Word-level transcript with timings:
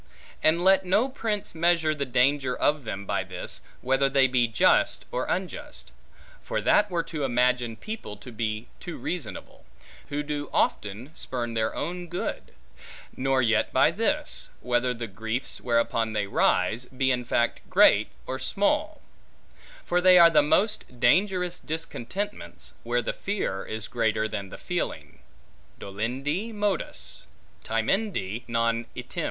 And 0.41 0.63
let 0.63 0.83
no 0.83 1.09
prince 1.09 1.53
measure 1.53 1.93
the 1.93 2.07
danger 2.07 2.55
of 2.55 2.85
them 2.85 3.05
by 3.05 3.23
this, 3.23 3.61
whether 3.81 4.09
they 4.09 4.25
be 4.25 4.47
just 4.47 5.05
or 5.11 5.27
unjust: 5.29 5.91
for 6.41 6.59
that 6.59 6.89
were 6.89 7.03
to 7.03 7.23
imagine 7.23 7.75
people, 7.77 8.17
to 8.17 8.31
be 8.31 8.65
too 8.79 8.97
reasonable; 8.97 9.63
who 10.09 10.23
do 10.23 10.49
often 10.51 11.11
spurn 11.13 11.51
at 11.51 11.53
their 11.53 11.75
own 11.75 12.07
good: 12.07 12.55
nor 13.15 13.43
yet 13.43 13.71
by 13.71 13.91
this, 13.91 14.49
whether 14.61 14.91
the 14.91 15.05
griefs 15.05 15.61
whereupon 15.61 16.13
they 16.13 16.25
rise, 16.25 16.85
be 16.85 17.11
in 17.11 17.23
fact 17.23 17.59
great 17.69 18.07
or 18.25 18.39
small: 18.39 19.01
for 19.85 20.01
they 20.01 20.17
are 20.17 20.31
the 20.31 20.41
most 20.41 20.99
dangerous 20.99 21.59
discontentments, 21.59 22.73
where 22.81 23.03
the 23.03 23.13
fear 23.13 23.63
is 23.67 23.87
greater 23.87 24.27
than 24.27 24.49
the 24.49 24.57
feeling. 24.57 25.19
Dolendi 25.79 26.51
modus, 26.51 27.27
timendi 27.63 28.43
non 28.47 28.87
item. 28.97 29.19